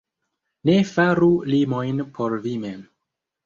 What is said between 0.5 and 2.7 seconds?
Ne faru limojn por vi